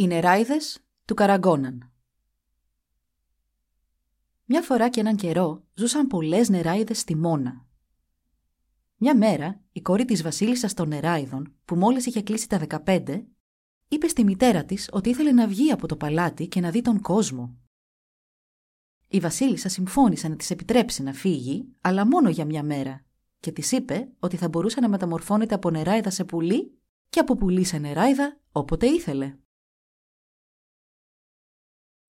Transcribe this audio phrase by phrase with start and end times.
[0.00, 1.92] Οι νεράιδες του Καραγκόναν
[4.44, 7.66] Μια φορά και έναν καιρό ζούσαν πολλές νεράιδες στη Μόνα.
[8.96, 13.24] Μια μέρα η κόρη της βασίλισσας των νεράιδων, που μόλις είχε κλείσει τα 15,
[13.88, 17.00] είπε στη μητέρα της ότι ήθελε να βγει από το παλάτι και να δει τον
[17.00, 17.58] κόσμο.
[19.08, 23.04] Η βασίλισσα συμφώνησε να της επιτρέψει να φύγει, αλλά μόνο για μια μέρα,
[23.40, 27.64] και της είπε ότι θα μπορούσε να μεταμορφώνεται από νεράιδα σε πουλί και από πουλί
[27.64, 29.36] σε νεράιδα όποτε ήθελε.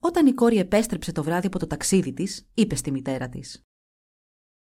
[0.06, 3.62] Όταν η κόρη επέστρεψε το βράδυ από το ταξίδι της, είπε στη μητέρα της: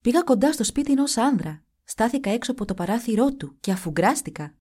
[0.02, 1.64] Πήγα κοντά στο σπίτι ενός άνδρα.
[1.84, 4.56] Στάθηκα έξω από το παράθυρό του και αφουγκράστηκα.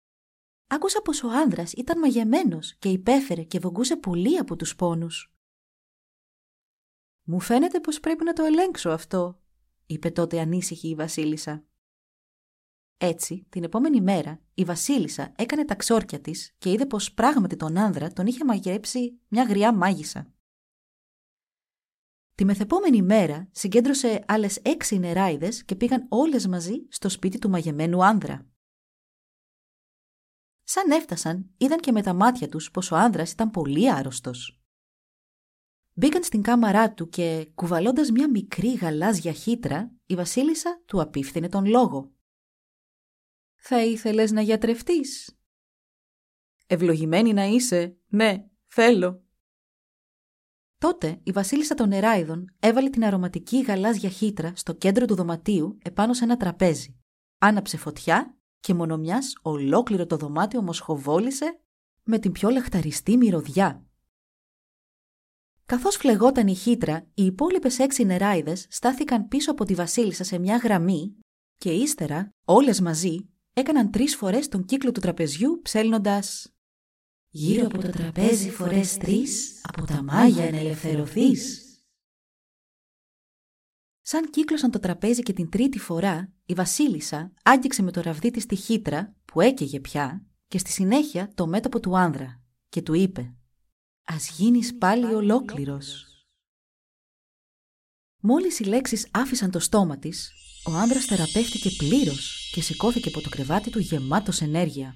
[0.67, 5.33] Άκουσα πως ο άνδρας ήταν μαγεμένος και υπέφερε και βογκούσε πολύ από τους πόνους.
[7.23, 9.41] Μου φαίνεται πως πρέπει να το ελέγξω αυτό,
[9.85, 11.65] είπε τότε ανήσυχη η Βασίλισσα.
[12.97, 17.77] Έτσι, την επόμενη μέρα, η Βασίλισσα έκανε τα ξόρκια της και είδε πως πράγματι τον
[17.77, 20.33] άνδρα τον είχε μαγειρέψει μια γριά μάγισσα.
[22.39, 28.05] Τη μεθεπόμενη μέρα συγκέντρωσε άλλες έξι νεράιδες και πήγαν όλες μαζί στο σπίτι του μαγεμένου
[28.05, 28.47] άνδρα.
[30.63, 34.61] Σαν έφτασαν, είδαν και με τα μάτια τους πως ο άνδρας ήταν πολύ άρρωστος.
[35.93, 41.65] Μπήκαν στην κάμαρά του και, κουβαλώντας μια μικρή γαλάζια χύτρα, η βασίλισσα του απίφθινε τον
[41.65, 42.11] λόγο.
[43.55, 45.39] «Θα ήθελες να γιατρευτείς»
[46.67, 49.28] «Ευλογημένη να είσαι, ναι, θέλω»,
[50.79, 56.13] Τότε η βασίλισσα των Νεράιδων έβαλε την αρωματική γαλάζια χύτρα στο κέντρο του δωματίου επάνω
[56.13, 56.99] σε ένα τραπέζι.
[57.37, 61.59] Άναψε φωτιά και μονομιάς ολόκληρο το δωμάτιο μοσχοβόλησε
[62.03, 63.85] με την πιο λαχταριστή μυρωδιά.
[65.65, 70.57] Καθώς φλεγόταν η χύτρα, οι υπόλοιπες έξι νεράιδες στάθηκαν πίσω από τη βασίλισσα σε μια
[70.57, 71.17] γραμμή
[71.55, 76.53] και ύστερα, όλες μαζί, έκαναν τρεις φορές τον κύκλο του τραπεζιού ψέλνοντας
[77.31, 81.63] Γύρω από το τραπέζι φορές τρεις, από τα μάγια να ελευθερωθείς.
[84.01, 88.45] Σαν κύκλωσαν το τραπέζι και την τρίτη φορά, η βασίλισσα άγγιξε με το ραβδί της
[88.45, 93.35] τη χύτρα, που έκαιγε πια, και στη συνέχεια το μέτωπο του άνδρα και του είπε
[94.03, 96.05] «Ας γίνεις πάλι ολόκληρος».
[98.21, 100.31] Μόλις οι λέξεις άφησαν το στόμα της,
[100.65, 104.95] ο άνδρας θεραπεύτηκε πλήρως και σηκώθηκε από το κρεβάτι του γεμάτος ενέργεια.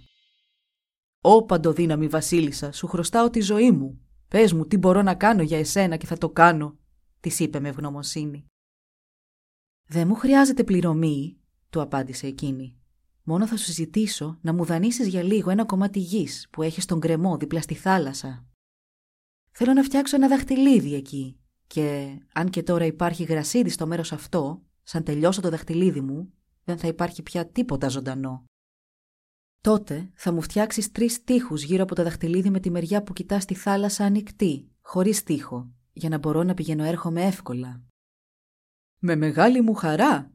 [1.26, 4.00] «Ω παντοδύναμη βασίλισσα, σου χρωστάω τη ζωή μου.
[4.28, 6.78] Πες μου τι μπορώ να κάνω για εσένα και θα το κάνω»,
[7.20, 8.46] της είπε με ευγνωμοσύνη.
[9.88, 11.38] «Δεν μου χρειάζεται πληρωμή»,
[11.70, 12.78] του απάντησε εκείνη.
[13.24, 17.00] «Μόνο θα σου ζητήσω να μου δανείσεις για λίγο ένα κομμάτι γης που έχεις στον
[17.00, 18.46] κρεμό δίπλα στη θάλασσα.
[19.52, 24.62] Θέλω να φτιάξω ένα δαχτυλίδι εκεί και αν και τώρα υπάρχει γρασίδι στο μέρος αυτό,
[24.84, 28.46] σαν τελειώσω το δαχτυλίδι μου, δεν θα υπάρχει πια τίποτα ζωντανό.
[29.64, 33.44] Τότε θα μου φτιάξεις τρεις τείχους γύρω από το δαχτυλίδι με τη μεριά που κοιτάς
[33.44, 37.84] στη θάλασσα ανοιχτή, χωρίς τείχο, για να μπορώ να πηγαίνω έρχομαι εύκολα.
[39.00, 40.32] Με μεγάλη μου χαρά,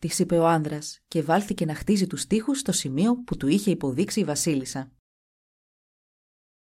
[0.00, 3.70] της είπε ο άνδρας και βάλθηκε να χτίζει τους τείχους στο σημείο που του είχε
[3.70, 4.92] υποδείξει η Βασίλισσα.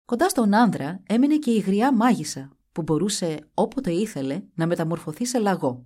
[0.06, 5.40] Κοντά στον άνδρα έμεινε και η γριά μάγισσα, που μπορούσε όποτε ήθελε να μεταμορφωθεί σε
[5.40, 5.86] λαγό.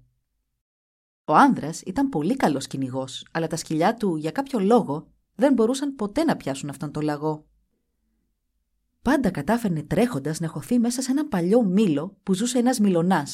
[1.26, 5.96] Ο άνδρας ήταν πολύ καλός κυνηγός, αλλά τα σκυλιά του για κάποιο λόγο δεν μπορούσαν
[5.96, 7.46] ποτέ να πιάσουν αυτόν τον λαγό.
[9.02, 13.28] Πάντα κατάφερνε τρέχοντας να χωθεί μέσα σε ένα παλιό μήλο που ζούσε ένας μιλονά.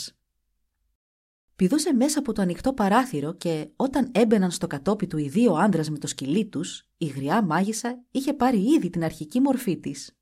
[1.55, 5.89] Πηδούσε μέσα από το ανοιχτό παράθυρο και όταν έμπαιναν στο κατόπι του οι δύο άντρες
[5.89, 10.17] με το σκυλί τους, η γριά μάγισσα είχε πάρει ήδη την αρχική μορφή της.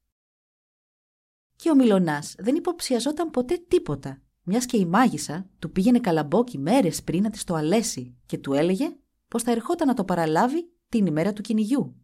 [1.56, 7.03] Και ο μιλονά δεν υποψιαζόταν ποτέ τίποτα, μιας και η μάγισσα του πήγαινε καλαμπόκι μέρες
[7.03, 8.95] πριν να της το αλέσει και του έλεγε
[9.27, 11.95] πως θα ερχόταν να το παραλάβει την ημέρα του κυνηγιού.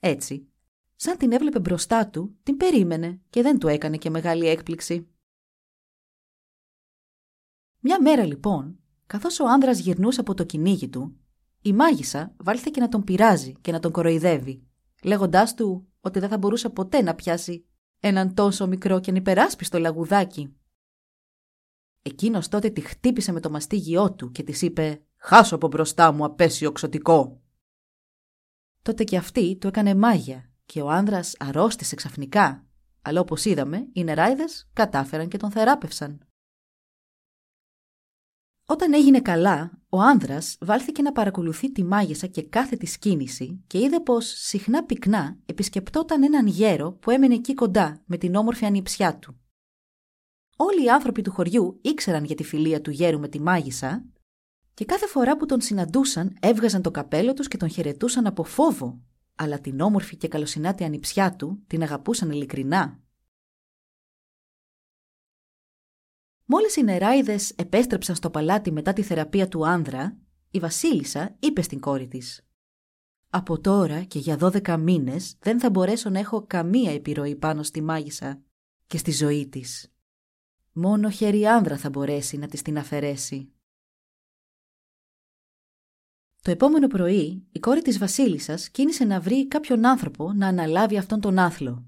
[0.00, 0.48] Έτσι,
[0.96, 5.08] σαν την έβλεπε μπροστά του, την περίμενε και δεν του έκανε και μεγάλη έκπληξη.
[7.80, 11.16] Μια μέρα λοιπόν, καθώς ο άνδρας γυρνούσε από το κυνήγι του,
[11.62, 14.66] η μάγισσα βάλθηκε να τον πειράζει και να τον κοροϊδεύει,
[15.02, 17.66] λέγοντάς του ότι δεν θα μπορούσε ποτέ να πιάσει
[18.00, 20.56] έναν τόσο μικρό και ανυπεράσπιστο λαγουδάκι.
[22.02, 26.24] Εκείνος τότε τη χτύπησε με το μαστίγιό του και της είπε «Χάσω από μπροστά μου
[26.24, 27.43] απέσιο ξωτικό»
[28.84, 32.66] τότε και αυτή του έκανε μάγια και ο άνδρας αρρώστησε ξαφνικά,
[33.02, 36.26] αλλά όπως είδαμε, οι νεράιδες κατάφεραν και τον θεράπευσαν.
[38.66, 43.78] Όταν έγινε καλά, ο άνδρας βάλθηκε να παρακολουθεί τη μάγισσα και κάθε της κίνηση και
[43.78, 49.18] είδε πως συχνά πυκνά επισκεπτόταν έναν γέρο που έμενε εκεί κοντά με την όμορφη ανιψιά
[49.18, 49.40] του.
[50.56, 54.04] Όλοι οι άνθρωποι του χωριού ήξεραν για τη φιλία του γέρου με τη μάγισσα
[54.74, 59.00] και κάθε φορά που τον συναντούσαν έβγαζαν το καπέλο τους και τον χαιρετούσαν από φόβο,
[59.34, 63.02] αλλά την όμορφη και καλοσυνάτη ανιψιά του την αγαπούσαν ειλικρινά.
[66.44, 70.18] Μόλις οι νεράιδες επέστρεψαν στο παλάτι μετά τη θεραπεία του άνδρα,
[70.50, 72.46] η βασίλισσα είπε στην κόρη της
[73.28, 77.82] «Από τώρα και για δώδεκα μήνες δεν θα μπορέσω να έχω καμία επιρροή πάνω στη
[77.82, 78.42] μάγισσα
[78.86, 79.92] και στη ζωή της.
[80.72, 83.48] Μόνο χέρι άνδρα θα μπορέσει να της την αφαιρέσει».
[86.44, 91.20] Το επόμενο πρωί, η κόρη της βασίλισσας κίνησε να βρει κάποιον άνθρωπο να αναλάβει αυτόν
[91.20, 91.84] τον άθλο.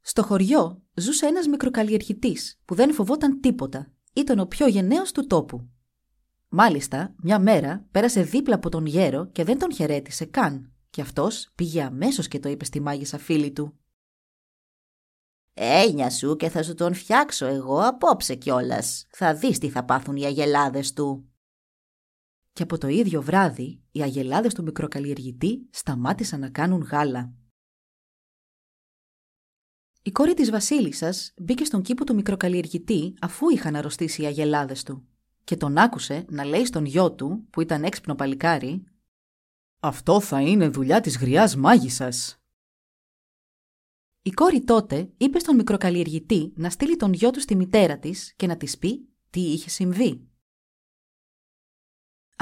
[0.00, 3.92] Στο χωριό ζούσε ένας μικροκαλλιεργητής που δεν φοβόταν τίποτα.
[4.12, 5.68] Ήταν ο πιο γενναίος του τόπου.
[6.48, 10.72] Μάλιστα, μια μέρα πέρασε δίπλα από τον γέρο και δεν τον χαιρέτησε καν.
[10.90, 13.78] Και αυτός πήγε αμέσως και το είπε στη μάγισσα φίλη του.
[15.54, 19.06] Ένια σου και θα σου τον φτιάξω εγώ απόψε κιόλας.
[19.10, 21.29] Θα δεις τι θα πάθουν οι αγελάδες του.
[22.60, 27.32] Και από το ίδιο βράδυ, οι αγελάδες του μικροκαλλιεργητή σταμάτησαν να κάνουν γάλα.
[30.02, 35.08] Η κόρη της βασίλισσας μπήκε στον κήπο του μικροκαλλιεργητή αφού είχαν αρρωστήσει οι αγελάδες του
[35.44, 38.84] και τον άκουσε να λέει στον γιο του, που ήταν έξυπνο παλικάρι
[39.80, 42.42] «Αυτό θα είναι δουλειά της γριάς μάγισσας».
[44.22, 48.46] Η κόρη τότε είπε στον μικροκαλλιεργητή να στείλει τον γιο του στη μητέρα της και
[48.46, 50.29] να της πει τι είχε συμβεί.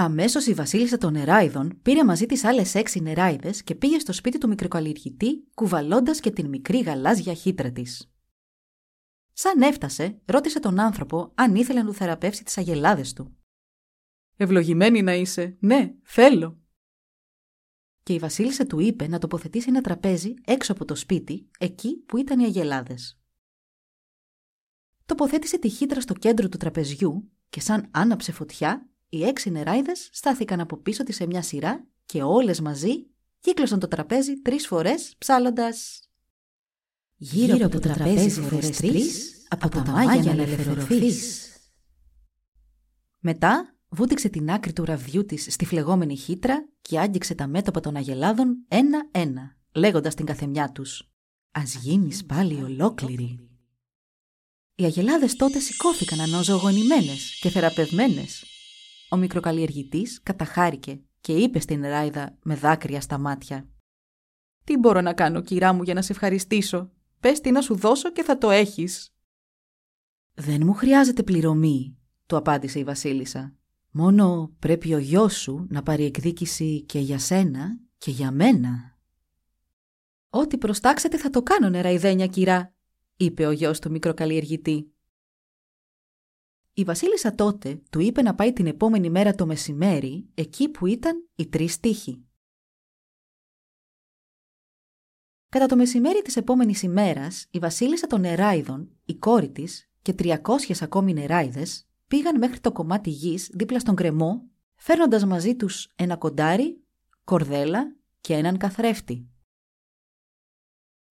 [0.00, 4.38] Αμέσως η Βασίλισσα των Νεράιδων πήρε μαζί τις άλλες έξι νεράιδες και πήγε στο σπίτι
[4.38, 8.12] του μικροκαλλιεργητή, κουβαλώντας και την μικρή γαλάζια χύτρα της.
[9.32, 13.36] Σαν έφτασε, ρώτησε τον άνθρωπο αν ήθελε να του θεραπεύσει τις αγελάδες του.
[14.36, 16.60] Ευλογημένη να είσαι, ναι, θέλω.
[18.02, 22.16] Και η Βασίλισσα του είπε να τοποθετήσει ένα τραπέζι έξω από το σπίτι, εκεί που
[22.16, 23.20] ήταν οι αγελάδες.
[25.06, 30.60] Τοποθέτησε τη χύτρα στο κέντρο του τραπεζιού και σαν άναψε φωτιά, οι έξι νεράιδες στάθηκαν
[30.60, 33.06] από πίσω της σε μια σειρά και όλες μαζί
[33.40, 36.02] κύκλωσαν το τραπέζι τρεις φορές ψάλλοντας.
[37.16, 41.49] Γύρω, Γύρω από το τραπέζι φορές τρεις, από τα μάγια να ελευθερωθείς.
[43.19, 47.96] Μετά βούτυξε την άκρη του ραβδιού της στη φλεγόμενη χύτρα και άγγιξε τα μέτωπα των
[47.96, 51.10] αγελάδων ένα-ένα, λέγοντας την καθεμιά τους
[51.50, 53.49] «Ας γίνεις πάλι ολόκληρη».
[54.75, 58.57] Οι αγελάδες τότε σηκώθηκαν αναζωογονημένες και θεραπευμένες
[59.08, 63.69] ο μικροκαλλιεργητής καταχάρηκε και είπε στην Ράιδα με δάκρυα στα μάτια.
[64.64, 66.90] «Τι μπορώ να κάνω, κυρά μου, για να σε ευχαριστήσω;
[67.20, 69.14] Πες τι να σου δώσω και θα το έχεις».
[70.34, 73.56] «Δεν μου χρειάζεται πληρωμή», του απάντησε η βασίλισσα.
[73.90, 78.99] «Μόνο πρέπει ο γιος σου να πάρει εκδίκηση και για σένα και για μένα».
[80.31, 82.75] «Ό,τι προστάξετε θα το κάνω, νεραϊδένια κυρά»,
[83.16, 84.93] είπε ο γιος του μικροκαλλιεργητή.
[86.78, 91.28] Η Βασίλισσα τότε του είπε να πάει την επόμενη μέρα το μεσημέρι εκεί που ήταν
[91.34, 92.26] οι τρεις τείχοι.
[95.48, 100.38] Κατά το μεσημέρι της επόμενης ημέρας, η Βασίλισσα των Νεράιδων, η κόρη της και 300
[100.81, 106.84] ακόμη νεράιδες πήγαν μέχρι το κομμάτι γης δίπλα στον κρεμό, φέρνοντας μαζί τους ένα κοντάρι,
[107.24, 109.29] κορδέλα και έναν καθρέφτη.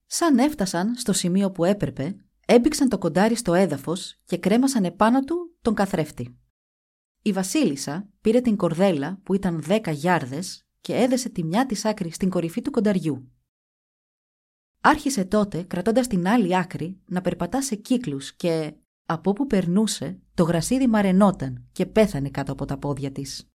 [0.06, 2.16] Σαν έφτασαν στο σημείο που έπρεπε,
[2.50, 6.38] Έμπηξαν το κοντάρι στο έδαφος και κρέμασαν επάνω του τον καθρέφτη.
[7.22, 12.10] Η βασίλισσα πήρε την κορδέλα που ήταν δέκα γιάρδες και έδεσε τη μια της άκρη
[12.10, 13.32] στην κορυφή του κονταριού.
[14.80, 18.74] Άρχισε τότε, κρατώντας την άλλη άκρη, να περπατά σε κύκλους και
[19.06, 23.48] από όπου περνούσε το γρασίδι μαρενόταν και πέθανε κάτω από τα πόδια της.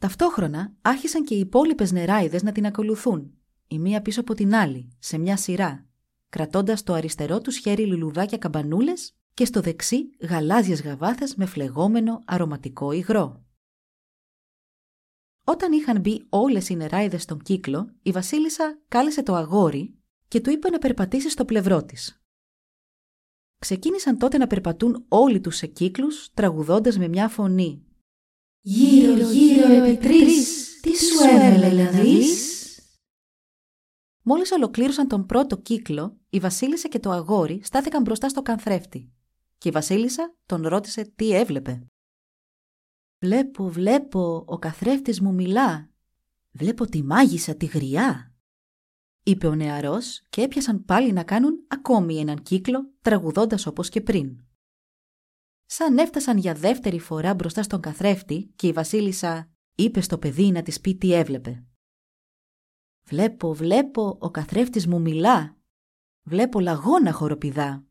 [0.00, 4.88] Ταυτόχρονα άρχισαν και οι υπόλοιπες νεράιδες να την ακολουθούν, η μία πίσω από την άλλη,
[4.98, 5.87] σε μια σειρά,
[6.28, 12.92] κρατώντας το αριστερό του χέρι λουλουδάκια καμπανούλες και στο δεξί γαλάζιες γαβάθες με φλεγόμενο αρωματικό
[12.92, 13.42] υγρό.
[15.44, 20.50] Όταν είχαν μπει όλες οι νεράιδες στον κύκλο, η Βασίλισσα κάλεσε το αγόρι και του
[20.50, 22.22] είπε να περπατήσει στο πλευρό της.
[23.58, 27.82] Ξεκίνησαν τότε να περπατούν όλοι τους σε κύκλους, τραγουδώντας με μια φωνή.
[28.60, 32.56] «Γύρω, γύρω επί τρεις, τι σου έβαλε να δεις»
[34.22, 39.12] Μόλις ολοκλήρωσαν τον πρώτο κύκλο, η Βασίλισσα και το αγόρι στάθηκαν μπροστά στο καθρέφτη.
[39.58, 41.86] Και η Βασίλισσα τον ρώτησε τι έβλεπε.
[43.18, 45.90] Βλέπω, βλέπω, ο καθρέφτης μου μιλά.
[46.50, 48.32] Βλέπω τη μάγισσα τη γριά.
[49.22, 54.44] είπε ο νεαρός και έπιασαν πάλι να κάνουν ακόμη έναν κύκλο, τραγουδώντας όπως και πριν.
[55.66, 60.62] Σαν έφτασαν για δεύτερη φορά μπροστά στον καθρέφτη και η βασίλισσα είπε στο παιδί να
[60.62, 61.64] της πει τι έβλεπε.
[63.02, 65.57] «Βλέπω, βλέπω, ο καθρέφτης μου μιλά.
[66.28, 67.84] Βλέπω λαγόνα χοροπηδά»,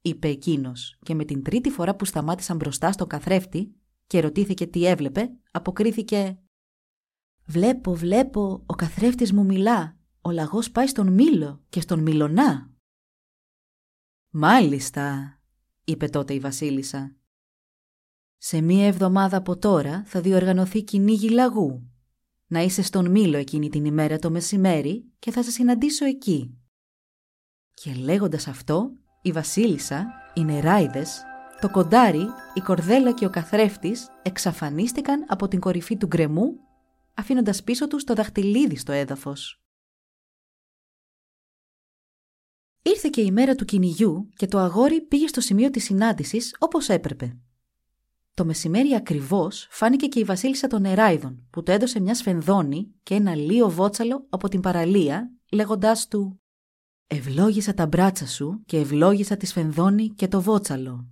[0.00, 3.74] είπε εκείνος και με την τρίτη φορά που σταμάτησαν μπροστά στον καθρέφτη
[4.06, 6.38] και ρωτήθηκε τι έβλεπε, αποκρίθηκε
[7.44, 9.96] «Βλέπω, βλέπω, ο καθρέφτης μου μιλά.
[10.20, 12.70] Ο λαγός πάει στον Μήλο και στον Μιλονά».
[14.30, 15.38] «Μάλιστα»,
[15.84, 17.16] είπε τότε η Βασίλισσα.
[18.36, 21.90] «Σε μία εβδομάδα από τώρα θα διοργανωθεί κυνήγι λαγού.
[22.46, 26.57] Να είσαι στον Μήλο εκείνη την ημέρα το μεσημέρι και θα σε συναντήσω εκεί».
[27.82, 28.92] Και λέγοντας αυτό,
[29.22, 31.22] η Βασίλισσα, οι νεράιδες,
[31.60, 36.60] το κοντάρι, η κορδέλα και ο καθρέφτης εξαφανίστηκαν από την κορυφή του γκρεμού,
[37.14, 39.62] αφήνοντας πίσω τους το δαχτυλίδι στο έδαφος.
[42.82, 46.88] Ήρθε και η μέρα του κυνηγιού και το αγόρι πήγε στο σημείο της συνάντησης όπως
[46.88, 47.38] έπρεπε.
[48.34, 53.14] Το μεσημέρι ακριβώς φάνηκε και η βασίλισσα των Νεράιδων που το έδωσε μια σφενδόνη και
[53.14, 56.40] ένα λίο βότσαλο από την παραλία λέγοντάς του
[57.10, 61.08] «Ευλόγησα τα μπράτσα σου και ευλόγησα τη σφενδόνη και το βότσαλο.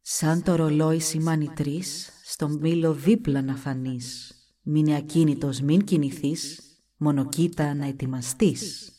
[0.00, 4.32] Σαν το ρολόι σημάνει τρεις, στο μήλο δίπλα να φανείς.
[4.62, 6.60] Μείνε ακίνητος, μην κινηθείς,
[6.96, 8.92] μόνο κοίτα να ετοιμαστείς».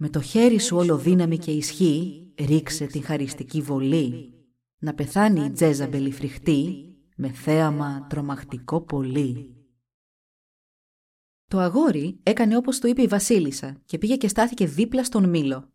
[0.00, 4.32] Με το χέρι σου όλο δύναμη και ισχύ, ρίξε την χαριστική βολή.
[4.78, 9.57] Να πεθάνει η Τζέζαμπελ η φρικτή, με θέαμα τρομακτικό πολύ.
[11.48, 15.72] Το αγόρι έκανε όπως του είπε η βασίλισσα και πήγε και στάθηκε δίπλα στον μήλο.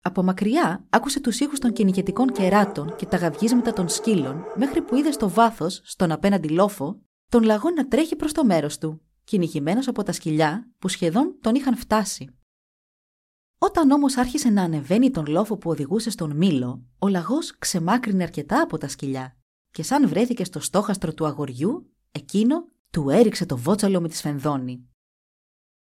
[0.00, 4.96] Από μακριά άκουσε τους ήχους των κυνηγετικών κεράτων και τα γαυγίσματα των σκύλων μέχρι που
[4.96, 9.88] είδε στο βάθος, στον απέναντι λόφο, τον λαγό να τρέχει προς το μέρος του, κυνηγημένος
[9.88, 12.36] από τα σκυλιά που σχεδόν τον είχαν φτάσει.
[13.58, 18.62] Όταν όμως άρχισε να ανεβαίνει τον λόφο που οδηγούσε στον μήλο, ο λαγός ξεμάκρυνε αρκετά
[18.62, 19.36] από τα σκυλιά
[19.70, 24.88] και σαν βρέθηκε στο στόχαστρο του αγοριού, εκείνο του έριξε το βότσαλο με τη σφενδόνη.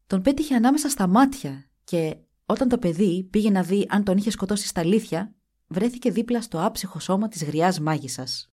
[0.07, 4.31] Τον πέτυχε ανάμεσα στα μάτια και όταν το παιδί πήγε να δει αν τον είχε
[4.31, 5.35] σκοτώσει στα αλήθεια,
[5.67, 8.53] βρέθηκε δίπλα στο άψυχο σώμα της γριάς μάγισσας.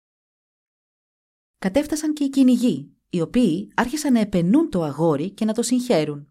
[1.58, 6.28] Κατέφτασαν και οι κυνηγοί, οι οποίοι άρχισαν να επενούν το αγόρι και να το συγχαίρουν.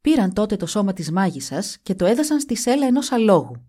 [0.00, 3.66] Πήραν τότε το σώμα της μάγισσας και το έδασαν στη σέλα ενός αλόγου.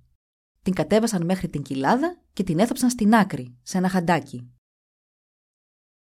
[0.62, 4.53] Την κατέβασαν μέχρι την κοιλάδα και την έθαψαν στην άκρη, σε ένα χαντάκι.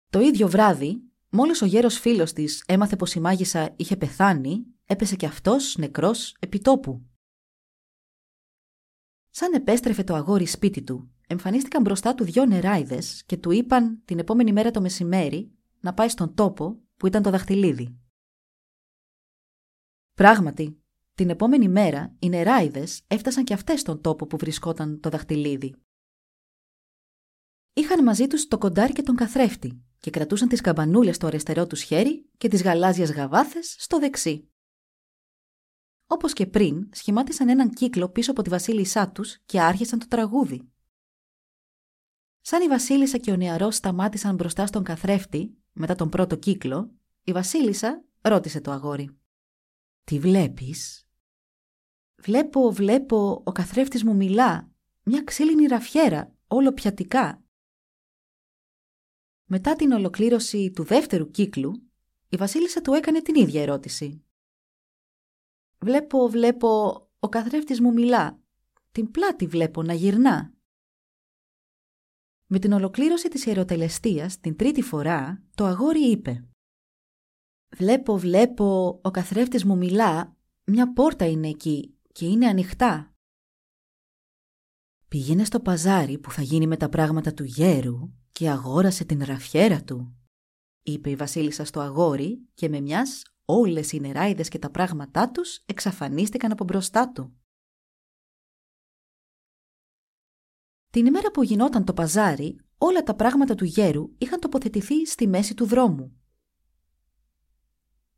[0.10, 5.16] Το ίδιο βράδυ, μόλις ο γέρος φίλος της έμαθε πως η μάγισσα είχε πεθάνει, έπεσε
[5.16, 7.06] κι αυτός νεκρός επιτόπου.
[9.30, 14.20] Σαν επέστρεφε το αγόρι σπίτι του, εμφανίστηκαν μπροστά του δυο νεράιδες και του είπαν την
[14.20, 18.00] επόμενη μέρα το μεσημέρι να πάει στον τόπο που ήταν το δαχτυλίδι.
[20.14, 20.84] Πράγματι,
[21.14, 25.76] την επόμενη μέρα οι νεράιδες έφτασαν και αυτές στον τόπο που βρισκόταν το δαχτυλίδι.
[27.74, 31.82] Είχαν μαζί τους το κοντάρι και τον καθρέφτη και κρατούσαν τις καμπανούλες στο αριστερό τους
[31.82, 34.50] χέρι και τις γαλάζιες γαβάθες στο δεξί.
[36.08, 40.72] Όπως και πριν, σχημάτισαν έναν κύκλο πίσω από τη βασίλισσά τους και άρχισαν το τραγούδι.
[42.42, 46.92] Σαν η βασίλισσα και ο νεαρός σταμάτησαν μπροστά στον καθρέφτη, μετά τον πρώτο κύκλο,
[47.24, 49.18] η βασίλισσα ρώτησε το αγόρι.
[50.04, 51.08] Τι βλέπεις;
[52.16, 54.72] Βλέπω, βλέπω, ο καθρέφτης μου μιλά.
[55.04, 57.45] Μια ξύλινη ραφιέρα, όλο πιατικά.
[59.46, 61.72] Μετά την ολοκλήρωση του δεύτερου κύκλου,
[62.30, 64.24] η βασίλισσα του έκανε την ίδια ερώτηση.
[65.80, 68.40] Βλέπω, βλέπω, ο καθρέφτης μου μιλά.
[68.92, 70.54] Την πλάτη βλέπω να γυρνά.
[72.46, 76.48] Με την ολοκλήρωση της ιεροτελεστίας την τρίτη φορά, το αγόρι είπε
[77.76, 83.16] Βλέπω, βλέπω, ο καθρέφτης μου μιλά, μια πόρτα είναι εκεί και είναι ανοιχτά.
[85.08, 89.84] Πήγαινε στο παζάρι που θα γίνει με τα πράγματα του γέρου και αγόρασε την ραφιέρα
[89.84, 90.16] του,
[90.84, 95.62] είπε η βασίλισσα στο αγόρι και με μιας όλες οι νεράιδες και τα πράγματά τους
[95.66, 97.36] εξαφανίστηκαν από μπροστά του.
[100.90, 105.54] Την ημέρα που γινόταν το παζάρι, όλα τα πράγματα του γέρου είχαν τοποθετηθεί στη μέση
[105.54, 106.22] του δρόμου.